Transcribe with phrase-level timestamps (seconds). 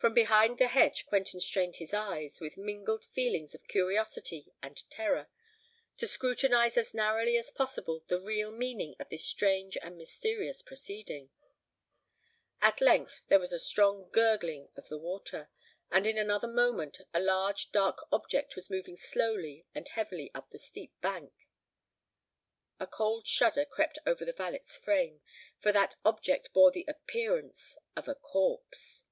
[0.00, 5.28] From behind the hedge Quentin strained his eyes, with mingled feelings of curiosity and terror,
[5.96, 11.30] to scrutinise as narrowly as possible the real meaning of this strange and mysterious proceeding.
[12.62, 15.50] At length there was a strong gurgling of the water;
[15.90, 20.58] and in another moment a large dark object was moving slowly and heavily up the
[20.58, 21.32] steep bank.
[22.78, 25.20] A cold shudder crept over the valet's frame;
[25.58, 29.02] for that object bore the appearance of a corpse!